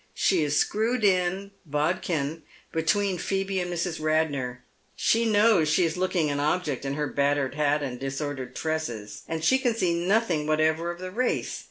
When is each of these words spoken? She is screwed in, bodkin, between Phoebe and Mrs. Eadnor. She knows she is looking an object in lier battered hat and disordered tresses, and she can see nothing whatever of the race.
She 0.15 0.41
is 0.43 0.57
screwed 0.57 1.03
in, 1.03 1.51
bodkin, 1.63 2.41
between 2.71 3.19
Phoebe 3.19 3.59
and 3.59 3.71
Mrs. 3.71 3.99
Eadnor. 3.99 4.63
She 4.95 5.25
knows 5.25 5.69
she 5.69 5.83
is 5.85 5.95
looking 5.95 6.31
an 6.31 6.39
object 6.39 6.85
in 6.85 6.95
lier 6.95 7.05
battered 7.05 7.53
hat 7.53 7.83
and 7.83 7.99
disordered 7.99 8.55
tresses, 8.55 9.21
and 9.27 9.43
she 9.43 9.59
can 9.59 9.75
see 9.75 9.93
nothing 9.93 10.47
whatever 10.47 10.89
of 10.89 10.97
the 10.97 11.11
race. 11.11 11.59